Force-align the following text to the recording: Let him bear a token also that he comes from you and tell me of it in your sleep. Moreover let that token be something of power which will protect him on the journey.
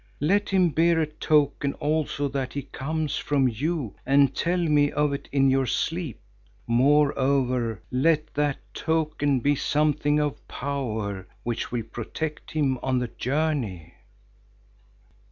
Let 0.19 0.49
him 0.49 0.69
bear 0.69 0.99
a 0.99 1.05
token 1.05 1.73
also 1.75 2.27
that 2.29 2.53
he 2.53 2.63
comes 2.63 3.17
from 3.17 3.47
you 3.47 3.93
and 4.03 4.33
tell 4.35 4.57
me 4.57 4.91
of 4.91 5.13
it 5.13 5.29
in 5.31 5.51
your 5.51 5.67
sleep. 5.67 6.19
Moreover 6.65 7.83
let 7.91 8.33
that 8.33 8.57
token 8.73 9.41
be 9.41 9.53
something 9.55 10.19
of 10.19 10.47
power 10.47 11.27
which 11.43 11.71
will 11.71 11.83
protect 11.83 12.49
him 12.49 12.79
on 12.79 12.97
the 12.97 13.09
journey. 13.09 13.93